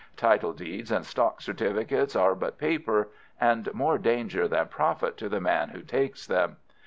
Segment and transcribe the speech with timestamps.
[0.17, 3.09] Title deeds and stock certificates are but paper,
[3.39, 6.57] and more danger than profit to the man who takes them.